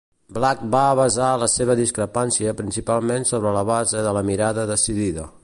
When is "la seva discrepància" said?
1.41-2.55